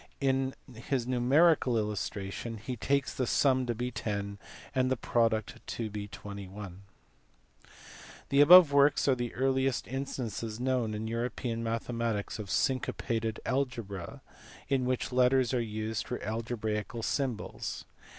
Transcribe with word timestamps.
In 0.19 0.55
his 0.73 1.05
numerical 1.05 1.77
illustration 1.77 2.57
he 2.57 2.75
takes 2.75 3.13
the 3.13 3.27
sum 3.27 3.67
to 3.67 3.75
be 3.75 3.91
10 3.91 4.39
and 4.73 4.89
the 4.89 4.97
product 4.97 5.59
21. 5.67 6.81
The 8.29 8.41
above 8.41 8.71
works 8.71 9.07
are 9.07 9.13
the 9.13 9.31
earliest 9.35 9.87
instances 9.87 10.59
known 10.59 10.95
in 10.95 11.05
European 11.07 11.63
mathematics 11.63 12.39
of 12.39 12.49
syncopated 12.49 13.39
algebra 13.45 14.21
in 14.69 14.85
which 14.85 15.11
letters 15.11 15.53
are 15.53 15.61
used 15.61 16.07
for 16.07 16.19
algebraical 16.23 17.03
symbols. 17.03 17.85